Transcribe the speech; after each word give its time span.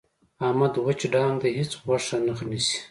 احمد 0.45 0.73
وچ 0.85 1.01
ډانګ 1.13 1.35
دی. 1.41 1.51
هېڅ 1.59 1.71
غوښه 1.83 2.17
نه 2.25 2.33
نیسي. 2.49 2.77